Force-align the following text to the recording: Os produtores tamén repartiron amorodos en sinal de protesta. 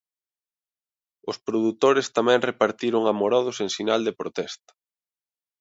Os 1.29 1.37
produtores 1.47 2.07
tamén 2.17 2.45
repartiron 2.49 3.03
amorodos 3.13 3.57
en 3.63 3.69
sinal 3.75 4.01
de 4.07 4.17
protesta. 4.21 4.71